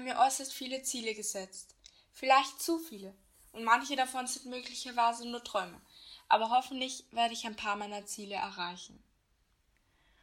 mir 0.00 0.18
äußerst 0.18 0.52
viele 0.52 0.82
Ziele 0.82 1.14
gesetzt. 1.14 1.74
Vielleicht 2.12 2.60
zu 2.60 2.78
viele. 2.78 3.14
Und 3.52 3.64
manche 3.64 3.96
davon 3.96 4.26
sind 4.26 4.46
möglicherweise 4.46 5.28
nur 5.28 5.42
Träume. 5.42 5.80
Aber 6.28 6.50
hoffentlich 6.50 7.04
werde 7.10 7.34
ich 7.34 7.46
ein 7.46 7.56
paar 7.56 7.76
meiner 7.76 8.06
Ziele 8.06 8.34
erreichen. 8.34 9.02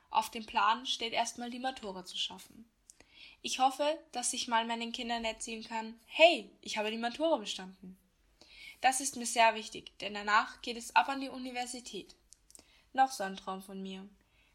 Auf 0.10 0.30
dem 0.30 0.46
Plan 0.46 0.86
steht 0.86 1.14
erstmal 1.14 1.50
die 1.50 1.60
Matura 1.60 2.06
zu 2.06 2.18
schaffen. 2.18 2.70
Ich 3.42 3.60
hoffe, 3.60 3.98
dass 4.12 4.34
ich 4.34 4.48
mal 4.48 4.66
meinen 4.66 4.92
Kindern 4.92 5.26
erzählen 5.26 5.64
kann, 5.64 6.00
hey, 6.06 6.50
ich 6.62 6.78
habe 6.78 6.92
die 6.92 6.98
Matura 6.98 7.38
bestanden. 7.38 7.98
Das 8.82 9.02
ist 9.02 9.16
mir 9.16 9.26
sehr 9.26 9.56
wichtig, 9.56 9.98
denn 10.00 10.14
danach 10.14 10.62
geht 10.62 10.78
es 10.78 10.96
ab 10.96 11.10
an 11.10 11.22
die 11.22 11.30
Universität. 11.30 12.16
Noch 12.94 13.12
so 13.12 13.24
ein 13.24 13.38
Traum 13.38 13.62
von 13.62 13.82
mir. 13.82 14.08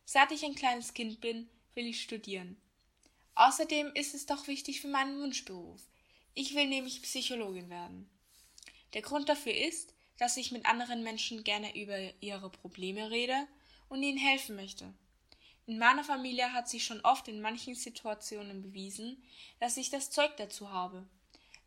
Seit 0.04 0.30
ich 0.32 0.44
ein 0.44 0.54
kleines 0.54 0.94
Kind 0.94 1.20
bin, 1.20 1.48
will 1.74 1.86
ich 1.86 2.02
studieren. 2.02 2.60
Außerdem 3.38 3.92
ist 3.94 4.16
es 4.16 4.26
doch 4.26 4.48
wichtig 4.48 4.80
für 4.80 4.88
meinen 4.88 5.20
Wunschberuf. 5.20 5.80
Ich 6.34 6.56
will 6.56 6.66
nämlich 6.66 7.02
Psychologin 7.02 7.70
werden. 7.70 8.10
Der 8.94 9.02
Grund 9.02 9.28
dafür 9.28 9.54
ist, 9.54 9.94
dass 10.18 10.36
ich 10.36 10.50
mit 10.50 10.66
anderen 10.66 11.04
Menschen 11.04 11.44
gerne 11.44 11.80
über 11.80 11.96
ihre 12.20 12.50
Probleme 12.50 13.12
rede 13.12 13.46
und 13.88 14.02
ihnen 14.02 14.18
helfen 14.18 14.56
möchte. 14.56 14.92
In 15.66 15.78
meiner 15.78 16.02
Familie 16.02 16.52
hat 16.52 16.68
sich 16.68 16.84
schon 16.84 17.00
oft 17.02 17.28
in 17.28 17.40
manchen 17.40 17.76
Situationen 17.76 18.60
bewiesen, 18.60 19.22
dass 19.60 19.76
ich 19.76 19.88
das 19.90 20.10
Zeug 20.10 20.36
dazu 20.36 20.72
habe. 20.72 21.06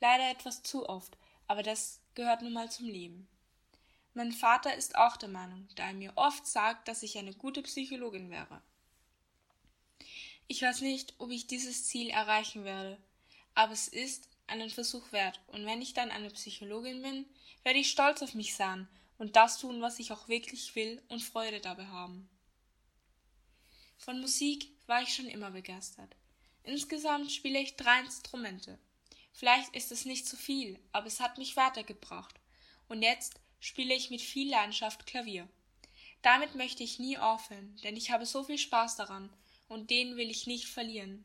Leider 0.01 0.29
etwas 0.29 0.63
zu 0.63 0.89
oft, 0.89 1.17
aber 1.47 1.63
das 1.63 2.01
gehört 2.15 2.41
nun 2.41 2.51
mal 2.51 2.69
zum 2.69 2.87
Leben. 2.87 3.29
Mein 4.13 4.33
Vater 4.33 4.75
ist 4.75 4.97
auch 4.97 5.15
der 5.15 5.29
Meinung, 5.29 5.69
da 5.75 5.87
er 5.87 5.93
mir 5.93 6.11
oft 6.17 6.45
sagt, 6.45 6.89
dass 6.89 7.01
ich 7.01 7.17
eine 7.17 7.33
gute 7.33 7.61
Psychologin 7.61 8.29
wäre. 8.29 8.61
Ich 10.51 10.61
weiß 10.61 10.81
nicht, 10.81 11.13
ob 11.17 11.31
ich 11.31 11.47
dieses 11.47 11.85
Ziel 11.85 12.09
erreichen 12.09 12.65
werde, 12.65 12.97
aber 13.55 13.71
es 13.71 13.87
ist 13.87 14.27
einen 14.47 14.69
Versuch 14.69 15.13
wert, 15.13 15.39
und 15.47 15.65
wenn 15.65 15.81
ich 15.81 15.93
dann 15.93 16.11
eine 16.11 16.29
Psychologin 16.29 17.01
bin, 17.01 17.25
werde 17.63 17.79
ich 17.79 17.89
stolz 17.89 18.21
auf 18.21 18.33
mich 18.33 18.53
sein 18.53 18.89
und 19.17 19.37
das 19.37 19.59
tun, 19.59 19.81
was 19.81 19.97
ich 19.99 20.11
auch 20.11 20.27
wirklich 20.27 20.75
will 20.75 21.01
und 21.07 21.23
Freude 21.23 21.61
dabei 21.61 21.85
haben. 21.85 22.29
Von 23.97 24.19
Musik 24.19 24.67
war 24.87 25.01
ich 25.01 25.15
schon 25.15 25.29
immer 25.29 25.51
begeistert. 25.51 26.17
Insgesamt 26.63 27.31
spiele 27.31 27.59
ich 27.59 27.77
drei 27.77 28.01
Instrumente. 28.01 28.77
Vielleicht 29.31 29.73
ist 29.73 29.93
es 29.93 30.03
nicht 30.03 30.27
zu 30.27 30.35
viel, 30.35 30.77
aber 30.91 31.07
es 31.07 31.21
hat 31.21 31.37
mich 31.37 31.55
weitergebracht. 31.55 32.41
Und 32.89 33.03
jetzt 33.03 33.39
spiele 33.61 33.95
ich 33.95 34.09
mit 34.09 34.19
viel 34.19 34.49
Leidenschaft 34.49 35.05
Klavier. 35.05 35.47
Damit 36.21 36.55
möchte 36.55 36.83
ich 36.83 36.99
nie 36.99 37.17
aufhören, 37.17 37.77
denn 37.85 37.95
ich 37.95 38.11
habe 38.11 38.25
so 38.25 38.43
viel 38.43 38.57
Spaß 38.57 38.97
daran 38.97 39.29
und 39.71 39.89
den 39.89 40.17
will 40.17 40.29
ich 40.29 40.47
nicht 40.47 40.67
verlieren. 40.67 41.23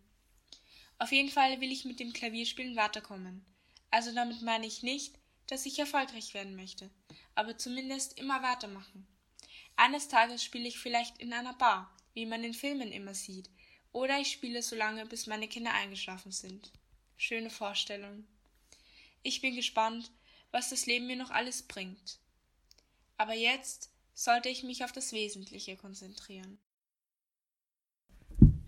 Auf 0.99 1.11
jeden 1.11 1.31
Fall 1.31 1.61
will 1.61 1.73
ich 1.73 1.85
mit 1.85 1.99
dem 1.99 2.13
Klavierspielen 2.13 2.77
weiterkommen. 2.77 3.45
Also 3.91 4.15
damit 4.15 4.41
meine 4.41 4.67
ich 4.67 4.85
nicht, 4.85 5.19
dass 5.49 5.67
ich 5.67 5.81
erfolgreich 5.81 6.33
werden 6.33 6.55
möchte, 6.55 6.89
aber 7.35 7.59
zumindest 7.59 8.19
immer 8.19 8.43
weitermachen. 8.45 9.05
Eines 9.75 10.07
Tages 10.07 10.45
spiele 10.45 10.69
ich 10.69 10.79
vielleicht 10.79 11.19
in 11.19 11.33
einer 11.33 11.55
Bar, 11.55 11.93
wie 12.15 12.25
man 12.25 12.45
in 12.45 12.55
Filmen 12.55 12.93
immer 12.93 13.15
sieht, 13.15 13.51
oder 13.93 14.21
ich 14.21 14.31
spiele 14.31 14.63
so 14.63 14.77
lange, 14.77 15.07
bis 15.07 15.27
meine 15.27 15.49
Kinder 15.49 15.75
eingeschlafen 15.75 16.31
sind. 16.31 16.71
Schöne 17.17 17.51
Vorstellung. 17.51 18.29
Ich 19.25 19.41
bin 19.41 19.57
gespannt, 19.57 20.13
was 20.53 20.71
das 20.71 20.87
Leben 20.87 21.09
mir 21.09 21.17
noch 21.17 21.31
alles 21.31 21.63
bringt. 21.63 22.21
Aber 23.17 23.35
jetzt 23.35 23.91
sollte 24.15 24.49
ich 24.49 24.63
mich 24.63 24.85
auf 24.85 24.93
das 24.93 25.13
Wesentliche 25.13 25.77
konzentrieren. 25.77 26.59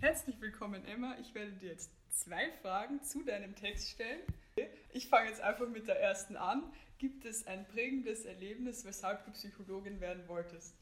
Herzlich 0.01 0.41
willkommen, 0.41 0.85
Emma. 0.85 1.17
Ich 1.21 1.35
werde 1.35 1.51
dir 1.51 1.71
jetzt 1.71 1.91
zwei 2.11 2.53
Fragen 2.63 3.03
zu 3.03 3.25
deinem 3.25 3.57
Text 3.57 3.91
stellen. 3.91 4.20
Ich 4.92 5.09
fange 5.09 5.29
jetzt 5.29 5.41
einfach 5.41 5.69
mit 5.69 5.89
der 5.89 6.01
ersten 6.01 6.36
an. 6.36 6.63
Gibt 6.98 7.25
es 7.25 7.48
ein 7.48 7.67
prägendes 7.67 8.25
Erlebnis, 8.25 8.85
weshalb 8.85 9.25
du 9.25 9.33
Psychologin 9.33 10.01
werden 10.01 10.29
wolltest? 10.29 10.77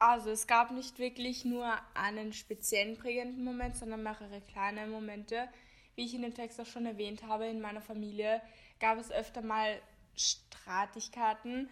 Also 0.00 0.30
es 0.30 0.48
gab 0.48 0.72
nicht 0.72 0.98
wirklich 0.98 1.44
nur 1.44 1.72
einen 1.94 2.32
speziellen 2.32 2.96
prägenden 2.96 3.44
Moment, 3.44 3.76
sondern 3.76 4.02
mehrere 4.02 4.40
kleine 4.40 4.88
Momente. 4.88 5.48
Wie 5.94 6.04
ich 6.04 6.12
in 6.12 6.22
dem 6.22 6.34
Text 6.34 6.60
auch 6.60 6.66
schon 6.66 6.86
erwähnt 6.86 7.22
habe, 7.22 7.46
in 7.46 7.60
meiner 7.60 7.80
Familie 7.80 8.42
gab 8.80 8.98
es 8.98 9.12
öfter 9.12 9.40
mal 9.40 9.80
Streitigkeiten 10.16 11.68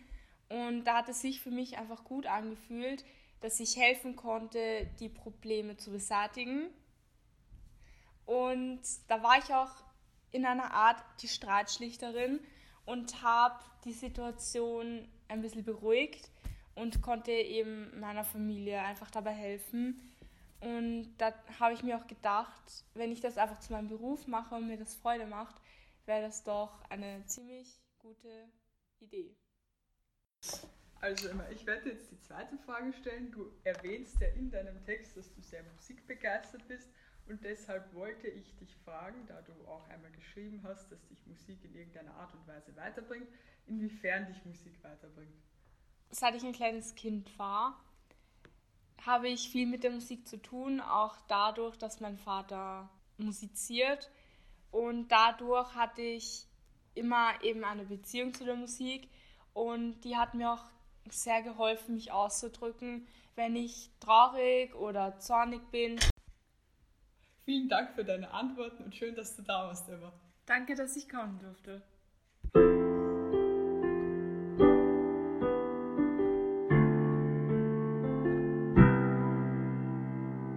und 0.48 0.84
da 0.84 0.98
hat 0.98 1.09
es 1.09 1.21
sich 1.21 1.41
für 1.41 1.50
mich 1.50 1.78
einfach 1.78 2.04
gut 2.04 2.27
angefühlt, 2.27 3.04
dass 3.41 3.60
ich 3.60 3.76
helfen 3.76 4.16
konnte, 4.16 4.87
die 4.99 5.09
Probleme 5.09 5.76
zu 5.76 5.91
beseitigen. 5.91 6.71
Und 8.26 8.81
da 9.09 9.22
war 9.22 9.38
ich 9.38 9.53
auch 9.54 9.71
in 10.31 10.44
einer 10.44 10.72
Art 10.72 11.03
die 11.22 11.28
Streitschlichterin 11.28 12.41
und 12.84 13.22
habe 13.22 13.59
die 13.84 13.93
Situation 13.93 15.09
ein 15.28 15.41
bisschen 15.41 15.65
beruhigt 15.65 16.31
und 16.75 17.03
konnte 17.03 17.32
eben 17.32 17.98
meiner 17.98 18.25
Familie 18.25 18.81
einfach 18.81 19.10
dabei 19.10 19.32
helfen. 19.32 20.00
Und 20.60 21.16
da 21.19 21.32
habe 21.60 21.75
ich 21.75 21.82
mir 21.82 21.97
auch 21.97 22.06
gedacht, 22.06 22.84
wenn 22.94 23.12
ich 23.12 23.21
das 23.21 23.38
einfach 23.38 23.60
zu 23.60 23.72
meinem 23.72 23.88
Beruf 23.88 24.27
mache 24.27 24.54
und 24.54 24.66
mir 24.66 24.77
das 24.77 24.94
Freude 24.94 25.27
macht, 25.27 25.56
wäre 26.06 26.22
das 26.22 26.43
doch 26.43 26.81
eine 26.88 27.25
ziemlich 27.27 27.81
gute 27.98 28.48
Idee. 28.98 29.37
Also 31.08 31.30
immer, 31.30 31.50
ich 31.50 31.64
werde 31.64 31.88
jetzt 31.88 32.10
die 32.10 32.20
zweite 32.20 32.58
Frage 32.58 32.92
stellen. 32.92 33.30
Du 33.30 33.50
erwähnst 33.64 34.20
ja 34.20 34.28
in 34.36 34.50
deinem 34.50 34.84
Text, 34.84 35.16
dass 35.16 35.32
du 35.32 35.41
sehr 35.41 35.62
musikbegeistert 35.62 36.69
bist 36.69 36.86
und 37.26 37.42
deshalb 37.42 37.94
wollte 37.94 38.28
ich 38.28 38.54
dich 38.56 38.76
fragen, 38.84 39.24
da 39.26 39.41
du 39.41 39.52
auch 39.66 39.88
einmal 39.88 40.10
geschrieben 40.10 40.60
hast, 40.64 40.92
dass 40.92 41.06
dich 41.06 41.26
Musik 41.26 41.64
in 41.64 41.74
irgendeiner 41.74 42.14
Art 42.14 42.34
und 42.34 42.47
Weise 42.47 42.76
weiterbringt, 42.76 43.26
inwiefern 43.66 44.26
dich 44.26 44.44
Musik 44.44 44.84
weiterbringt. 44.84 45.32
Seit 46.10 46.34
ich 46.34 46.44
ein 46.44 46.52
kleines 46.52 46.94
Kind 46.94 47.38
war, 47.38 47.82
habe 49.06 49.30
ich 49.30 49.48
viel 49.48 49.66
mit 49.66 49.84
der 49.84 49.92
Musik 49.92 50.28
zu 50.28 50.36
tun, 50.36 50.78
auch 50.78 51.16
dadurch, 51.26 51.78
dass 51.78 52.00
mein 52.00 52.18
Vater 52.18 52.91
musiziert 53.16 54.10
und 54.72 55.08
dadurch 55.08 55.74
hatte 55.74 56.02
ich 56.02 56.47
immer 56.94 57.42
eben 57.42 57.64
eine 57.64 57.86
Beziehung 57.86 58.34
zu 58.34 58.44
der 58.44 58.56
Musik 58.56 59.08
und 59.54 60.02
die 60.02 60.14
hat 60.14 60.34
mir 60.34 60.52
auch 60.52 60.70
sehr 61.12 61.42
geholfen, 61.42 61.94
mich 61.94 62.12
auszudrücken, 62.12 63.06
wenn 63.34 63.56
ich 63.56 63.91
traurig 64.00 64.74
oder 64.74 65.19
zornig 65.19 65.60
bin. 65.70 65.98
Vielen 67.44 67.69
Dank 67.69 67.94
für 67.94 68.04
deine 68.04 68.30
Antworten 68.30 68.84
und 68.84 68.94
schön, 68.94 69.14
dass 69.14 69.36
du 69.36 69.42
da 69.42 69.68
warst, 69.68 69.88
Emma. 69.88 70.12
Danke, 70.47 70.74
dass 70.74 70.97
ich 70.97 71.08
kommen 71.08 71.38
durfte. 71.38 71.82